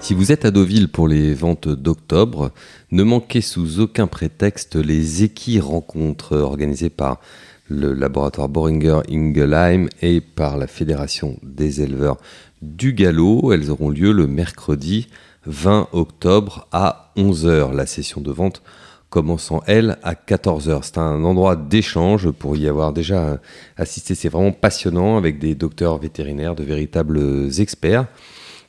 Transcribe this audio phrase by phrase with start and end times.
[0.00, 2.50] Si vous êtes à Deauville pour les ventes d'octobre,
[2.90, 7.20] ne manquez sous aucun prétexte les équis rencontres organisées par
[7.68, 12.16] le laboratoire Boringer Ingelheim et par la Fédération des éleveurs
[12.60, 13.52] du galop.
[13.52, 15.06] Elles auront lieu le mercredi
[15.46, 17.72] 20 octobre à 11h.
[17.72, 18.62] La session de vente
[19.10, 20.80] commençant, elle, à 14h.
[20.82, 23.40] C'est un endroit d'échange pour y avoir déjà
[23.76, 24.14] assisté.
[24.14, 28.06] C'est vraiment passionnant avec des docteurs vétérinaires, de véritables experts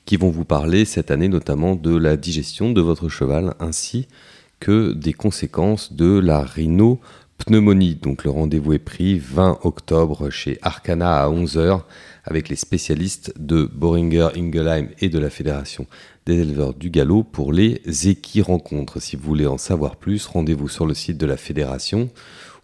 [0.05, 4.07] qui vont vous parler cette année notamment de la digestion de votre cheval ainsi
[4.59, 6.41] que des conséquences de la
[7.41, 7.95] rhinopneumonie.
[7.95, 11.81] Donc le rendez-vous est pris 20 octobre chez Arcana à 11h
[12.23, 15.87] avec les spécialistes de Boringer Ingelheim et de la Fédération
[16.25, 19.01] des éleveurs du galop pour les équis-rencontres.
[19.01, 22.09] Si vous voulez en savoir plus, rendez-vous sur le site de la Fédération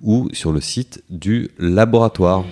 [0.02, 2.46] ou sur le site du laboratoire.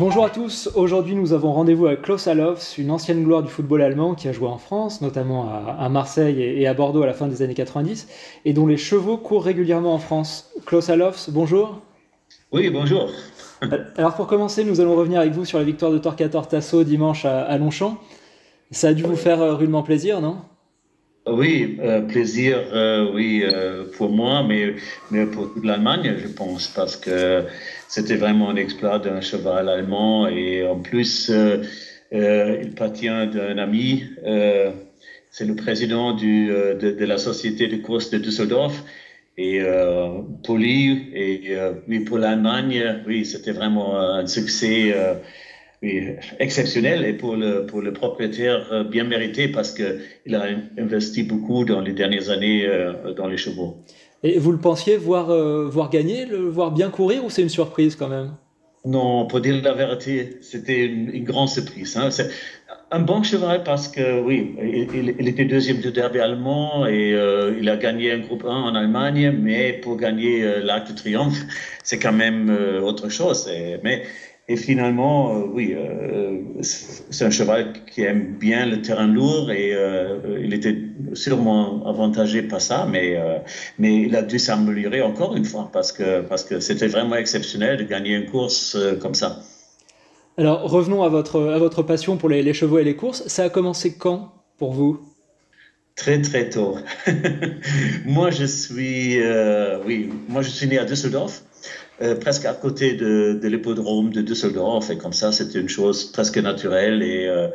[0.00, 3.82] Bonjour à tous, aujourd'hui nous avons rendez-vous avec Klaus Allofs, une ancienne gloire du football
[3.82, 7.26] allemand qui a joué en France, notamment à, Marseille et à Bordeaux à la fin
[7.26, 8.08] des années 90,
[8.46, 10.54] et dont les chevaux courent régulièrement en France.
[10.64, 11.82] Klaus Allofs, bonjour.
[12.50, 13.10] Oui, bonjour.
[13.98, 17.26] Alors pour commencer, nous allons revenir avec vous sur la victoire de Torquator Tasso dimanche
[17.26, 17.98] à, Longchamp.
[18.70, 20.38] Ça a dû vous faire euh, rudement plaisir, non?
[21.26, 23.44] Oui, euh, plaisir, euh, oui,
[23.98, 24.76] pour moi, mais,
[25.10, 27.44] mais pour toute l'Allemagne, je pense, parce que
[27.90, 31.64] c'était vraiment un exploit d'un cheval allemand et en plus, euh,
[32.12, 34.04] euh, il appartient d'un ami.
[34.24, 34.70] Euh,
[35.32, 38.84] c'est le président de, la société de course de Düsseldorf.
[39.36, 39.60] Et
[40.44, 41.56] pour lui et
[41.88, 44.92] oui, pour l'Allemagne, oui, c'était vraiment un succès
[46.38, 50.44] exceptionnel et pour le, pour le propriétaire bien mérité parce qu'il a
[50.76, 52.68] investi beaucoup dans les dernières années
[53.16, 53.82] dans les chevaux.
[54.22, 57.48] Et vous le pensiez voir, euh, voir gagner, le voir bien courir ou c'est une
[57.48, 58.32] surprise quand même?
[58.84, 61.96] Non, pour dire la vérité, c'était une, grande surprise.
[61.98, 62.08] Hein.
[62.90, 67.68] Un bon cheval parce que, oui, il, était deuxième du derby allemand et euh, il
[67.68, 71.40] a gagné un groupe 1 en Allemagne, mais pour gagner euh, l'Arc de Triomphe,
[71.84, 72.50] c'est quand même
[72.82, 73.50] autre chose.
[73.82, 74.02] mais
[74.50, 79.72] et finalement, euh, oui, euh, c'est un cheval qui aime bien le terrain lourd et
[79.72, 80.76] euh, il était
[81.12, 83.16] sûrement avantagé par ça, mais,
[83.78, 87.76] mais il a dû s'améliorer encore une fois parce que parce que c'était vraiment exceptionnel
[87.78, 89.38] de gagner une course comme ça.
[90.36, 93.22] Alors revenons à votre, à votre passion pour les, les chevaux et les courses.
[93.28, 94.98] Ça a commencé quand pour vous?
[96.00, 96.78] Très très tôt.
[98.06, 99.20] moi je suis,
[99.86, 101.42] oui, moi je suis né à Düsseldorf.
[102.02, 104.90] Euh, presque à côté de, de l'hippodrome de Düsseldorf.
[104.90, 107.02] Et comme ça, c'était une chose presque naturelle.
[107.02, 107.48] Et euh,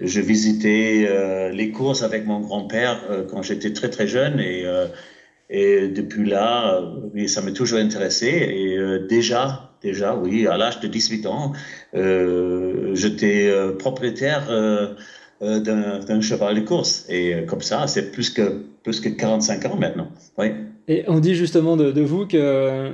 [0.00, 4.40] je visitais euh, les courses avec mon grand-père quand j'étais très très jeune.
[4.40, 6.80] Et, depuis là,
[7.26, 8.26] ça m'a toujours intéressé.
[8.26, 11.52] Et déjà, déjà, oui, à l'âge de 18 ans,
[11.92, 14.48] j'étais propriétaire
[15.42, 17.04] d'un cheval de course.
[17.08, 20.08] Et comme ça, c'est plus que, plus que 45 ans maintenant.
[20.38, 20.52] Oui.
[20.88, 22.92] Et on dit justement de, de vous que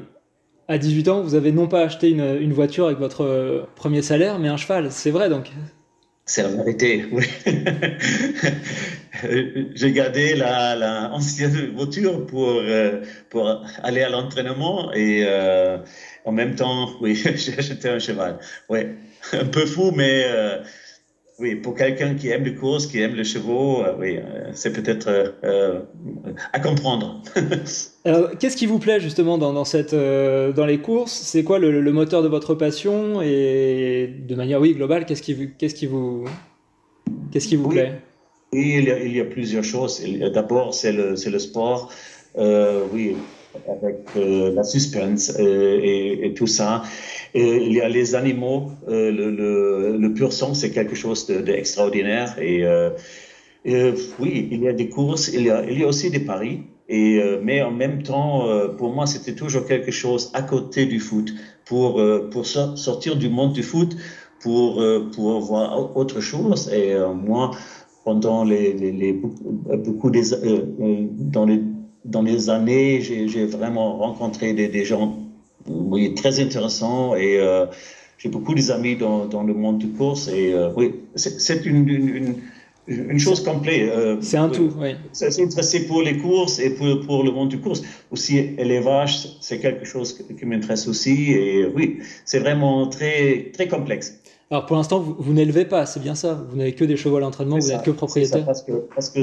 [0.68, 4.38] à 18 ans, vous avez non pas acheté une, voiture avec votre euh, premier salaire,
[4.38, 4.92] mais un cheval.
[4.92, 5.50] C'est vrai donc
[6.26, 7.24] C'est la vérité, oui.
[9.74, 13.00] J'ai gardé la, ancienne voiture pour, euh,
[13.30, 15.78] pour aller à l'entraînement et euh,
[16.26, 18.38] en même temps, oui, j'ai acheté un cheval.
[18.68, 18.80] Oui,
[19.32, 20.24] un peu fou, mais
[21.40, 24.72] oui, pour quelqu'un qui aime les courses, qui aime les chevaux, euh, oui, euh, c'est
[24.72, 25.08] peut-être
[25.44, 25.80] euh,
[26.52, 27.22] à comprendre.
[28.04, 31.12] Alors, qu'est-ce qui vous plaît justement dans, dans cette, dans les courses?
[31.12, 33.22] C'est quoi le, moteur de votre passion?
[33.22, 36.24] Et de manière, oui, globale, qu'est-ce qui, qu'est-ce qui vous,
[37.30, 38.00] qu'est-ce qui vous plaît?
[38.52, 40.02] Oui, il y, a, il y, a, plusieurs choses.
[40.34, 41.92] D'abord, c'est le, c'est le sport.
[42.36, 43.14] oui,
[43.66, 46.82] avec euh, la suspense euh, et, tout ça.
[47.34, 49.10] Il y a les animaux, euh,
[49.98, 52.36] le, pur sang, c'est quelque chose d'extraordinaire.
[52.36, 52.64] De, et,
[53.64, 56.62] et, oui, il y a des courses, il y a, aussi des paris.
[56.88, 61.34] Mais en même temps, pour moi, c'était toujours quelque chose à côté du foot,
[61.66, 62.00] pour,
[62.46, 63.94] sortir du monde du foot,
[64.40, 64.80] pour,
[65.40, 66.72] voir autre chose.
[66.72, 67.50] Et moi,
[68.04, 68.46] pendant
[69.76, 70.22] beaucoup des,
[70.78, 71.60] dans les
[72.08, 75.16] dans les années, j'ai vraiment rencontré des, des gens
[75.66, 77.66] oui, très intéressants et euh,
[78.16, 82.34] j'ai beaucoup d'amis dans, dans, le monde de course et euh, oui, c'est une, une,
[82.86, 83.90] une, chose complète.
[83.90, 84.94] Euh, c'est un tout, oui.
[85.12, 87.82] C'est pour les courses et pour, pour, le monde de course.
[88.10, 94.17] Aussi, l'élevage, c'est quelque chose qui m'intéresse aussi et oui, c'est vraiment très, très complexe.
[94.50, 97.20] Alors pour l'instant, vous, n'élevez pas, c'est bien ça Vous n'avez que des chevaux à
[97.20, 99.20] l'entraînement, vous n'êtes que propriétaire parce que, parce que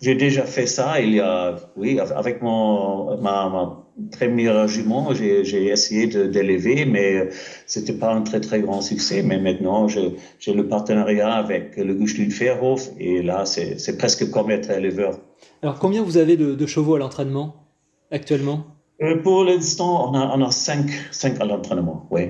[0.00, 6.06] j'ai déjà fait ça il y a, oui, avec mon, ma, première jument, j'ai essayé
[6.06, 7.28] d'élever, mais
[7.66, 9.22] c'était pas un très très grand succès.
[9.22, 14.70] Mais maintenant, j'ai le partenariat avec le Gustl Fairhof et là, c'est presque comme être
[14.70, 15.18] éleveur.
[15.62, 17.66] Alors combien vous avez de, chevaux à l'entraînement
[18.10, 18.64] actuellement?
[19.02, 22.28] Euh, Pour l'instant, on a, on a cinq, cinq à l'entraînement, oui.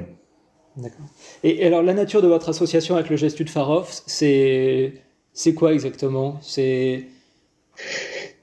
[0.76, 1.06] D'accord.
[1.42, 4.92] Et, alors, la nature de votre association avec le Gestud Farof, c'est,
[5.32, 6.38] c'est quoi exactement?
[6.42, 7.04] C'est.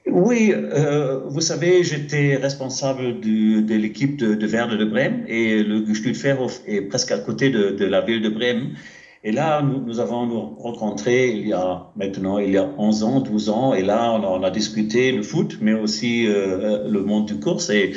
[0.06, 5.86] Oui, euh, vous savez, j'étais responsable de l'équipe de, de Verde de Brême et le
[5.86, 8.74] Gestud Farof est presque à côté de, la ville de Brême.
[9.22, 13.20] Et là, nous, avons nous rencontré il y a maintenant, il y a 11 ans,
[13.20, 17.40] 12 ans, et là, on a, discuté le foot, mais aussi euh, le monde du
[17.40, 17.70] course.
[17.70, 17.92] Et,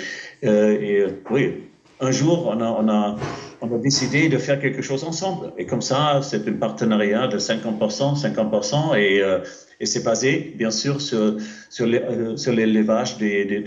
[0.45, 1.55] euh, et oui,
[1.99, 3.17] un jour, on a
[3.61, 5.51] on a décidé de faire quelque chose ensemble.
[5.57, 9.39] Et comme ça, c'est un partenariat de 50%, 50%, et, euh,
[9.79, 11.37] et c'est basé, bien sûr, sur,
[11.69, 13.63] sur euh, l'élevage des, des,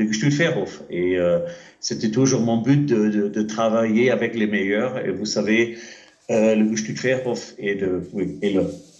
[0.90, 1.40] Et euh,
[1.80, 5.04] c'était toujours mon but de, travailler avec les meilleurs.
[5.04, 5.76] Et vous savez,
[6.28, 8.02] le Gestütferhof est, le,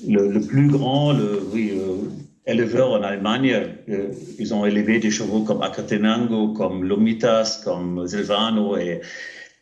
[0.09, 1.73] le, plus grand le, oui,
[2.47, 3.55] éleveur en Allemagne.
[4.39, 9.01] ils ont élevé des chevaux comme Acatenango, comme Lomitas, comme Silvano et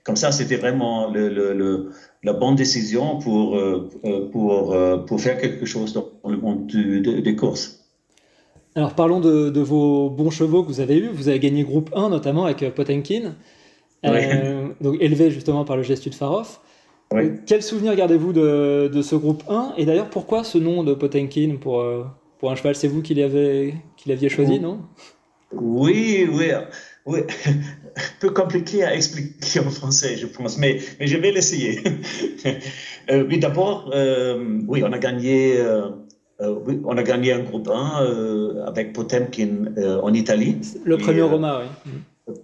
[0.08, 1.90] comme ça, c'était vraiment le,
[2.22, 6.66] la bonne décision pour, euh, euh, pour, euh, pour faire quelque chose dans le monde
[6.66, 7.84] des courses.
[8.74, 11.10] Alors parlons de, vos bons chevaux que vous avez eus.
[11.12, 13.34] Vous avez gagné groupe 1 notamment avec Potemkin,
[14.02, 16.62] donc élevé justement par le gestu de Farof.
[17.44, 21.56] Quel souvenir gardez-vous de, de, ce groupe 1 Et d'ailleurs, pourquoi ce nom de Potemkin
[21.60, 21.84] pour,
[22.38, 22.74] pour un cheval?
[22.76, 24.80] C'est vous qui l'aviez choisi, non?
[25.52, 26.46] Oui, oui.
[27.08, 27.52] Oui, un
[28.20, 31.80] peu compliqué à expliquer en français, je pense, mais, mais je vais l'essayer.
[33.10, 35.88] euh, oui, d'abord, euh, oui, on a gagné, euh,
[36.38, 39.72] oui, on a gagné un groupe 1 avec Potemkin
[40.02, 40.58] en Italie.
[40.84, 41.92] Le premier Roma, oui.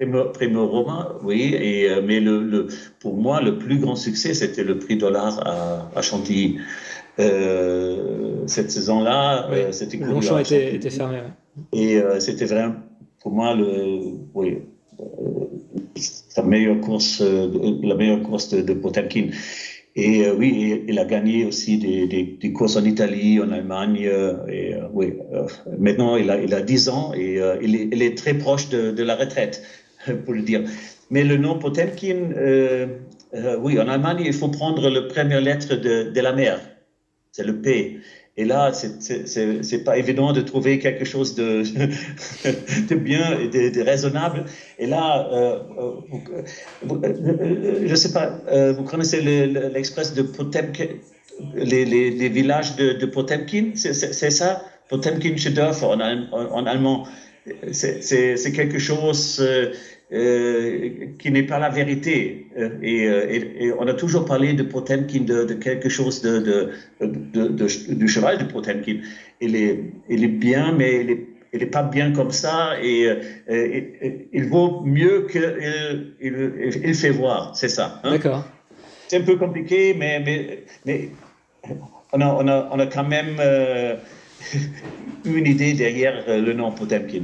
[0.01, 2.69] Le premier Roma, oui, et, mais le, le,
[3.01, 6.57] pour moi, le plus grand succès, c'était le prix dollar à, à Chantilly.
[7.19, 11.19] cette saison-là, c'était Longchamp était, était fermé.
[11.75, 12.77] Et c'était vraiment
[13.25, 13.57] pour moi,
[14.35, 14.59] oui,
[15.01, 15.05] euh,
[16.37, 17.49] la meilleure course, euh,
[17.83, 19.29] la meilleure course de, Potemkin.
[19.97, 24.11] Et euh, oui, il a gagné aussi des, courses en Italie, en Allemagne.
[24.49, 25.15] et oui,
[25.79, 29.17] maintenant il a, il a 10 ans et il est, très proche de, de, la
[29.17, 29.63] retraite,
[30.27, 30.63] pour le dire.
[31.09, 32.19] Mais le nom Potemkin,
[33.63, 36.61] oui, en Allemagne, il faut prendre la première lettre de, de la mer.
[37.33, 38.01] C'est le P.
[38.37, 41.63] Et là, c'est pas évident de trouver quelque chose de,
[42.89, 44.45] de bien et de, raisonnable.
[44.79, 48.41] Et là, euh, euh, euh, je sais pas,
[48.73, 50.89] vous connaissez l'express de Potemkin,
[51.55, 53.95] les, les, les, villages de, de Potemkin, c'est
[54.31, 54.63] ça?
[54.89, 55.37] Potemkin
[55.83, 57.07] en, en, en allemand.
[57.73, 59.73] C'est quelque chose euh,
[60.11, 62.47] qui n'est pas la vérité.
[62.57, 66.71] Euh, euh, et, on a toujours parlé de Potemkin, de, de quelque chose de,
[67.01, 68.99] de, du cheval de Potemkin.
[69.41, 72.73] Il est, il est bien, mais il n'est il est pas bien comme ça.
[72.83, 73.09] Et,
[74.33, 75.57] il vaut mieux qu'il
[76.21, 77.55] il, il, fait voir.
[77.55, 78.01] C'est ça.
[78.03, 78.11] Hein.
[78.11, 78.45] D'accord.
[79.09, 81.11] C'est un peu compliqué, mais, mais, mais
[82.13, 83.41] on, a, on, a, on a quand même
[85.25, 87.23] une idée derrière euh, le nom Potemkin.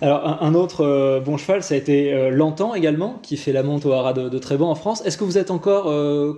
[0.00, 3.62] Alors, un, autre euh, bon cheval, ça a été euh, Lantan également, qui fait la
[3.62, 5.04] monte au haras de, de en France.
[5.06, 5.84] Est-ce que vous êtes encore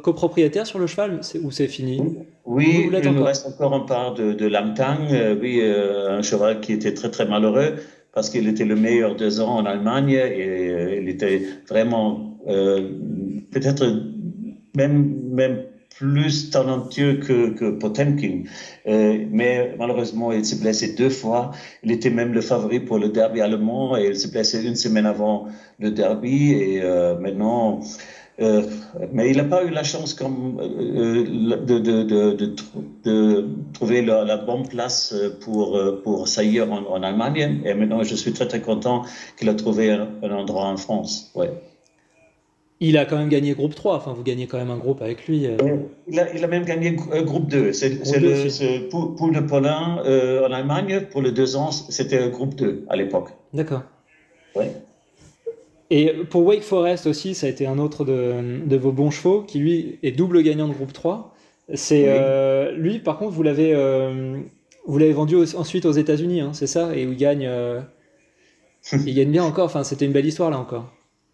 [0.02, 1.20] copropriétaire sur le cheval?
[1.42, 2.00] Ou c'est fini?
[2.44, 5.08] Oui, il nous reste encore un part de, de Lamtang,
[5.40, 7.76] oui, un cheval qui était très très malheureux
[8.14, 12.38] parce qu'il était le meilleur deux ans en Allemagne et il était vraiment
[13.50, 13.84] peut-être
[14.76, 15.62] même, même
[15.96, 18.44] plus talentueux que, que Potemkin.
[18.86, 21.52] Euh, mais malheureusement, il s'est blessé deux fois.
[21.82, 25.06] Il était même le favori pour le derby allemand et il s'est blessé une semaine
[25.06, 25.46] avant
[25.78, 26.52] le derby.
[26.52, 27.80] Et euh, maintenant,
[28.40, 28.62] euh,
[29.12, 32.54] mais il n'a pas eu la chance comme, euh, de, de, de,
[33.04, 37.62] de, trouver la, bonne place pour, pour saillir en, en, Allemagne.
[37.64, 39.02] Et maintenant, je suis très très content
[39.38, 41.30] qu'il a trouvé un, un endroit en France.
[41.34, 41.50] Ouais
[42.82, 45.28] il a quand même gagné groupe 3, enfin vous gagnez quand même un groupe avec
[45.28, 45.46] lui.
[45.46, 45.56] Euh.
[46.08, 47.72] Il, a, il, a, même gagné euh, groupe 2.
[47.72, 52.84] C'est le poule de Paulin euh, en Allemagne, pour les deux ans, c'était groupe 2
[52.88, 53.28] à l'époque.
[53.54, 53.82] D'accord.
[54.56, 54.72] Ouais.
[55.90, 59.42] Et pour Wake Forest aussi, ça a été un autre de, de, vos bons chevaux,
[59.42, 61.32] qui lui est double gagnant de groupe 3.
[61.74, 62.08] C'est
[62.74, 63.74] lui, par contre, vous l'avez
[64.86, 66.96] vous l'avez vendu ensuite aux États-Unis, hein, c'est ça?
[66.96, 67.48] Et où il gagne,
[68.92, 69.66] il gagne bien encore.
[69.66, 70.90] Enfin, c'était une belle histoire là encore.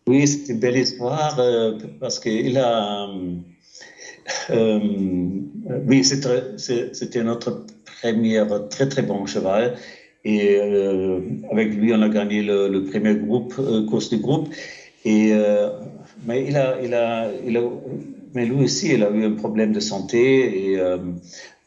[0.09, 3.11] Oui, c'est une belle histoire euh, parce qu'il a.
[5.87, 7.67] oui, c'était notre
[8.01, 9.77] premier très très bon cheval.
[10.25, 10.59] Et
[11.53, 13.55] avec lui, on a gagné le, premier groupe,
[13.91, 14.49] course du groupe.
[15.05, 15.33] Et,
[16.27, 17.31] mais il a, il a,
[18.35, 20.81] mais lui aussi, il a eu un problème de santé et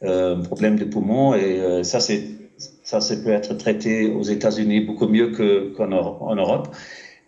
[0.03, 1.35] un problème de poumon.
[1.35, 5.31] Et ça, ça, ça peut être traité aux États-Unis beaucoup mieux
[5.77, 6.69] qu'en en Europe.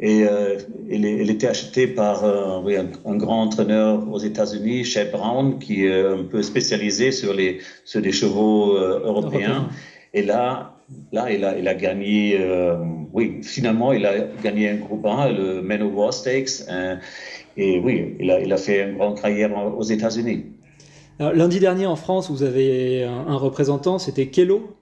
[0.06, 0.58] Et euh,
[0.90, 6.02] il, était acheté par euh, oui, un, grand entraîneur aux États-Unis, Chef Brown, qui est
[6.02, 9.70] un peu spécialisé sur les, sur les chevaux euh, européens.
[10.14, 10.76] Et là,
[11.14, 12.38] là il, a, il a gagné,
[13.14, 16.68] oui, finalement, il a gagné un groupe 1, le Manowar Stakes.
[17.56, 20.48] et oui, il a, il a fait une grande carrière aux États-Unis.
[21.20, 24.76] Lundi dernier en France, vous avez un, un représentant, c'était Kello,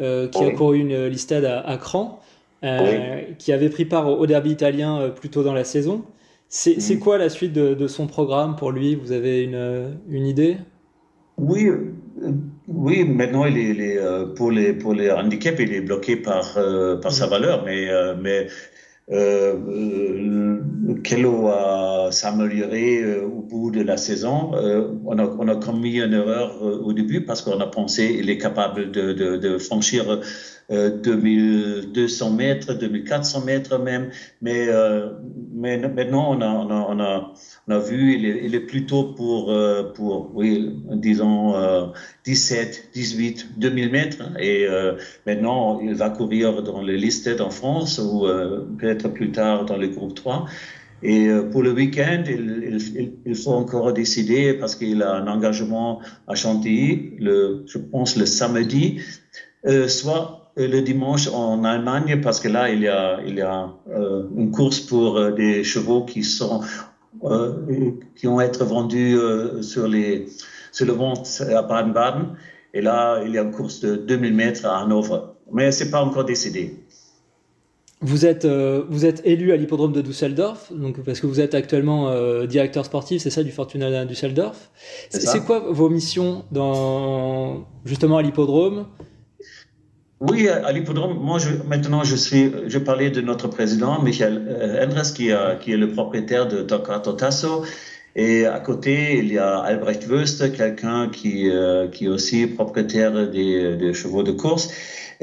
[0.00, 2.18] euh, qui a couru une listade à, Cran,
[2.64, 6.04] euh, qui avait pris part au, derby italien euh, plus tôt dans la saison.
[6.48, 6.98] C'est mm.
[7.00, 8.94] quoi la suite de, son programme pour lui?
[8.94, 10.58] Vous avez une, une idée?
[11.38, 11.68] Oui,
[12.68, 13.98] oui, maintenant, il est,
[14.36, 16.56] pour, les, pour les il est bloqué par,
[17.00, 17.30] par sa mm.
[17.30, 17.88] valeur, mais,
[18.20, 18.46] mais
[19.10, 20.60] euh,
[21.02, 24.52] Kello a s'amélioré au bout de la saison.
[25.06, 28.38] on, a, on, a, commis une erreur au début parce qu'on a pensé qu'il est
[28.38, 30.20] capable de, de, de franchir
[30.72, 34.10] 2200 mètres, 2400 mètres même.
[34.40, 34.68] Mais,
[35.54, 37.00] mais maintenant, on
[37.70, 39.54] a, vu, il est, plutôt pour,
[39.94, 41.54] pour oui, disons,
[42.24, 44.22] 17, 18, 2000 mètres.
[44.40, 44.66] Et
[45.26, 48.26] maintenant, il va courir dans les listes en France ou
[48.78, 50.46] peut-être plus tard dans le groupe 3.
[51.02, 56.34] Et euh, pour le week-end, il, faut encore décider parce qu'il a un engagement à
[56.34, 59.00] Chantilly, je pense le samedi,
[59.66, 63.40] euh, soit euh, le dimanche en Allemagne parce que là, il y a, il y
[63.40, 63.70] a
[64.36, 66.60] une course pour des chevaux qui sont
[68.16, 69.16] qui ont été vendus
[69.60, 70.26] sur, les,
[70.72, 72.36] sur le ventre à Baden-Baden.
[72.74, 75.36] Et là, il y a une course de 2000 mètres à Hanovre.
[75.52, 76.74] Mais c'est pas encore décidé.
[78.00, 81.54] Vous êtes, euh, vous êtes élu à l'hippodrome de Düsseldorf, donc, parce que vous êtes
[81.54, 84.72] actuellement euh, directeur sportif, c'est ça, du Fortuna Düsseldorf.
[85.10, 88.86] C'est quoi vos missions dans, justement à l'hippodrome?
[90.28, 94.84] Oui, à l'hippodrome, moi je, maintenant je suis, je parlais de notre président, Michael euh,
[94.84, 97.64] Endres, qui, qui est le propriétaire de Toccato Tasso.
[98.14, 101.50] Et à côté, il y a Albrecht Wöst, quelqu'un qui,
[101.92, 104.68] qui est aussi propriétaire des, des chevaux de course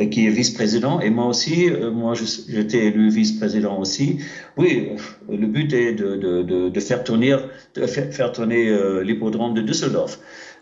[0.08, 1.02] qui est vice-président.
[1.02, 4.20] Et moi aussi, euh, moi, j'étais élu vice-président aussi.
[4.58, 4.92] Oui,
[5.30, 7.36] le but est de, de, de, faire tourner,
[7.76, 10.20] de faire tourner euh, l'hippodrome de Düsseldorf.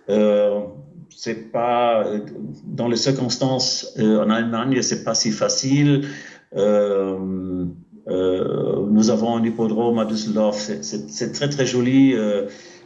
[0.09, 0.61] Euh,
[1.17, 2.05] c'est pas
[2.63, 6.07] dans les circonstances euh, en Allemagne, c'est pas si facile.
[6.55, 7.17] Euh,
[8.07, 12.15] nous avons un hippodrome à Düsseldorf, c'est très très joli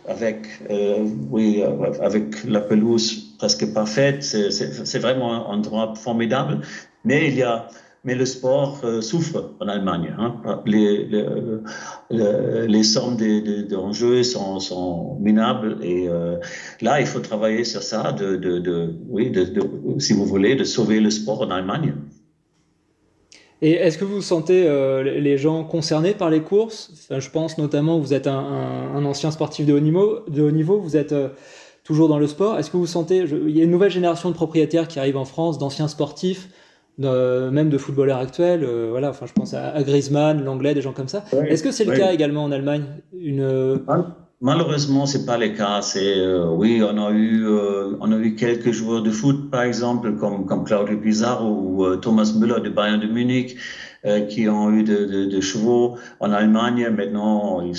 [0.07, 1.61] avec, euh, oui,
[2.01, 4.23] avec la pelouse presque parfaite.
[4.23, 6.61] C'est vraiment un endroit formidable.
[7.03, 7.67] Mais il y a,
[8.03, 10.15] mais le sport euh, souffre en Allemagne.
[10.17, 10.61] Hein.
[10.65, 13.17] Les, les, les, sommes
[13.69, 16.37] d'enjeux de, sont, sont, minables et euh,
[16.81, 19.31] là, il faut travailler sur ça, de, de, de oui,
[19.99, 21.93] si vous voulez, de sauver le sport en Allemagne.
[23.61, 27.07] Et est-ce que vous sentez euh, les gens concernés par les courses?
[27.11, 30.97] Je pense notamment, vous êtes un, ancien sportif de haut niveau, de haut niveau vous
[30.97, 31.29] êtes euh,
[31.83, 32.57] toujours dans le sport.
[32.57, 35.25] Est-ce que vous sentez, il y a une nouvelle génération de propriétaires qui arrive en
[35.25, 36.49] France, d'anciens sportifs,
[36.97, 41.07] même de footballeurs actuels, euh, voilà, enfin je pense à, Griezmann, l'anglais, des gens comme
[41.07, 41.23] ça.
[41.47, 42.83] Est-ce que c'est le cas également en Allemagne?
[43.13, 43.79] Une,
[44.43, 45.83] Malheureusement, c'est pas le cas.
[45.83, 49.61] C'est euh, oui, on a eu euh, on a eu quelques joueurs de foot, par
[49.61, 53.55] exemple, comme comme Claudio Pizarro ou euh, Thomas Müller de Bayern de Munich,
[54.29, 56.89] qui ont eu de, de, de, chevaux en Allemagne.
[56.89, 57.75] Maintenant, il,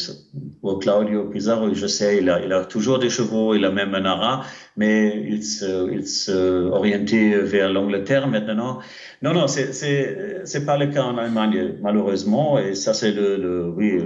[0.62, 4.44] pour Claudio Pizarro, je sais, il a toujours des chevaux, il a même un ara,
[4.76, 8.78] mais il se il se orienté vers l'Angleterre maintenant.
[9.22, 13.98] Non, non, c'est pas le cas en Allemagne, malheureusement, et ça c'est le, oui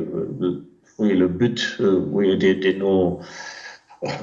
[0.98, 3.20] oui, le but euh, oui, de, nos,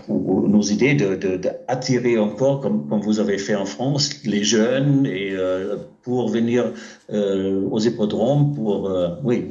[0.10, 5.32] nos idées d'attirer de, de encore, comme, vous avez fait en France, les jeunes et
[5.32, 6.74] euh, pour venir
[7.12, 8.92] euh, aux hippodromes pour,
[9.24, 9.50] oui,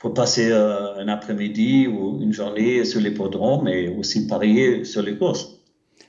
[0.00, 5.16] pour passer euh, un après-midi ou une journée sur l'hippodrome et aussi parier sur les
[5.16, 5.60] courses.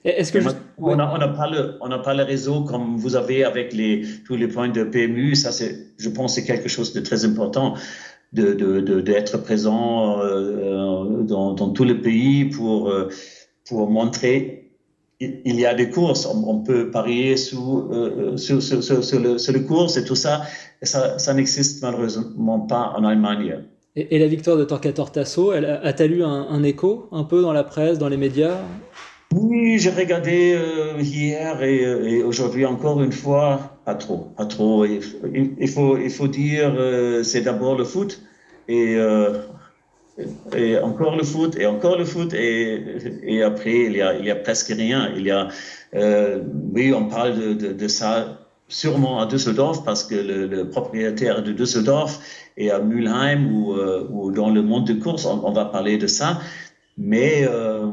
[0.04, 0.40] Est-ce que
[0.78, 4.36] on n'a pas le on n'a pas le réseau comme vous avez avec les tous
[4.36, 7.76] les points de PMU ça c'est je pense c'est quelque chose de très important
[8.34, 13.10] d'être de, de, présent euh, dans, dans tous les pays pour, euh,
[13.68, 14.62] pour montrer
[15.22, 20.04] il y a des courses, on, peut parier sous, euh, sur, sur, sur, le, et
[20.04, 20.42] tout ça.
[20.82, 23.64] Et ça, ça n'existe malheureusement pas en Allemagne.
[23.98, 27.98] Et, la victoire de Torquator Tasso, a-t-elle eu un, écho un peu dans la presse,
[27.98, 28.58] dans les médias?
[29.34, 34.86] Oui, j'ai regardé euh, hier et, aujourd'hui encore une fois, pas trop, pas trop.
[34.86, 35.02] Il,
[35.68, 38.22] faut, il faut dire, euh, c'est d'abord le foot
[38.70, 39.40] et, euh,
[40.84, 45.12] encore le foot et encore le foot et, après il y, a, il presque rien.
[45.18, 45.50] Il y a,
[46.74, 52.20] oui, on parle de ça sûrement à Düsseldorf parce que le, propriétaire de Düsseldorf
[52.58, 56.08] est à Mülheim ou, euh, ou, dans le monde de course, on, va parler de
[56.08, 56.40] ça.
[56.98, 57.88] Mais euh,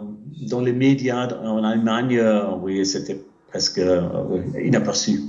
[0.48, 3.80] dans les médias en Allemagne, euh, c'était presque
[4.62, 5.20] inaperçu.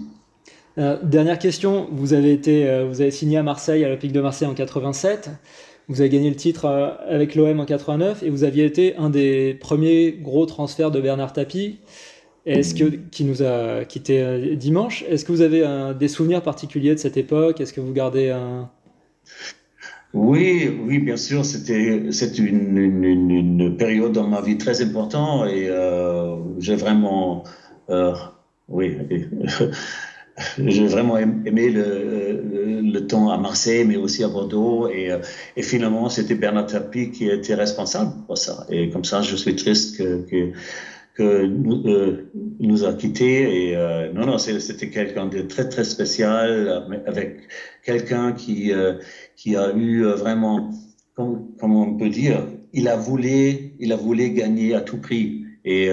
[1.04, 4.54] dernière question, vous avez, été, vous avez signé à Marseille, à l'Olympique de Marseille en
[4.54, 5.30] 87.
[5.88, 6.66] Vous avez gagné le titre
[7.08, 11.34] avec l'OM en 89 et vous aviez été un des premiers gros transferts de Bernard
[11.34, 11.80] Tapie.
[12.46, 15.64] Qui nous a quitté dimanche Est-ce que vous avez
[15.98, 17.62] des souvenirs particuliers de cette époque?
[17.62, 18.70] Est-ce que vous gardez un
[20.14, 25.68] oui, oui, bien sûr, c'était c'est une, une, période dans ma vie très importante et
[25.70, 27.44] euh, j'ai vraiment
[27.92, 28.14] euh,
[28.68, 28.98] oui
[30.58, 34.88] j'ai vraiment aimé le, le, temps à Marseille, mais aussi à Bordeaux.
[34.90, 35.12] Et,
[35.56, 38.66] et finalement, c'était Bernard Tapie qui était responsable pour ça.
[38.70, 40.52] Et comme ça, je suis triste que
[41.20, 43.70] euh, nous a quittés.
[43.70, 47.42] Et euh, non, non, c'était quelqu'un de très, très spécial, avec
[47.84, 48.94] quelqu'un qui, euh,
[49.36, 50.70] qui a eu vraiment,
[51.16, 55.46] comment on peut dire, il a voulu, il a voulu gagner à tout prix.
[55.66, 55.90] Et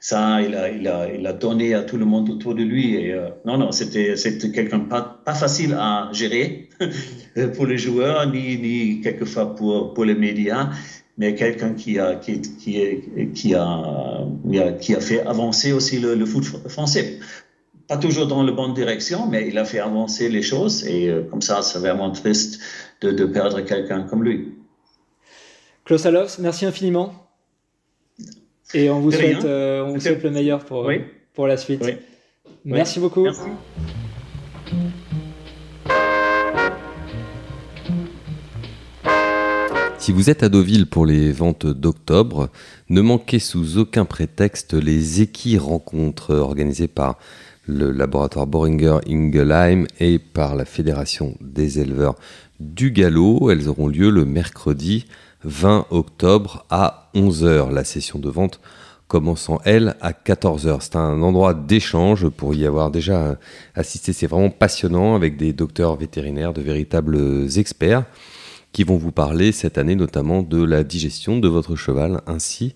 [0.00, 2.94] ça, il a, il, a, il a donné à tout le monde autour de lui.
[2.94, 4.14] Et non, non, c'était
[4.54, 6.70] quelqu'un pas, pas facile à gérer
[7.56, 10.70] pour les joueurs, ni, ni quelquefois pour, pour les médias
[11.18, 12.78] mais quelqu'un qui a, qui, qui,
[13.34, 14.26] qui, a,
[14.80, 17.18] qui a fait avancer aussi le, foot français.
[17.88, 21.22] Pas toujours dans la bonne direction, mais il a fait avancer les choses et euh,
[21.22, 22.60] comme ça, c'est vraiment triste
[23.00, 24.54] de, de perdre quelqu'un comme lui.
[25.84, 27.14] Klaus Alofs, merci infiniment.
[28.74, 30.90] Et on vous, souhaite, euh, on vous souhaite le meilleur pour,
[31.32, 31.84] pour la suite.
[32.64, 33.22] Merci beaucoup.
[33.22, 33.42] Merci.
[40.06, 42.48] Si vous êtes à Deauville pour les ventes d'octobre,
[42.90, 47.18] ne manquez sous aucun prétexte les équis rencontres organisées par
[47.66, 52.14] le laboratoire Boringer Ingelheim et par la Fédération des éleveurs
[52.60, 53.50] du galop.
[53.50, 55.06] Elles auront lieu le mercredi
[55.42, 57.72] 20 octobre à 11h.
[57.72, 58.60] La session de vente
[59.08, 60.76] commençant, elle, à 14h.
[60.82, 63.38] C'est un endroit d'échange pour y avoir déjà
[63.74, 64.12] assisté.
[64.12, 68.04] C'est vraiment passionnant avec des docteurs vétérinaires, de véritables experts
[68.76, 72.74] qui vont vous parler cette année notamment de la digestion de votre cheval ainsi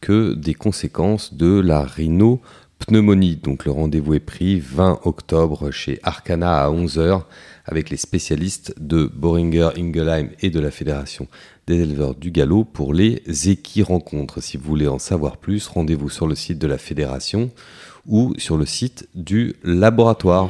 [0.00, 3.34] que des conséquences de la rhinopneumonie.
[3.34, 7.22] Donc le rendez-vous est pris 20 octobre chez Arcana à 11h
[7.64, 11.26] avec les spécialistes de Boringer Ingelheim et de la Fédération
[11.66, 14.40] des éleveurs du galop pour les équis rencontres.
[14.40, 17.50] Si vous voulez en savoir plus, rendez-vous sur le site de la Fédération
[18.06, 20.48] ou sur le site du laboratoire.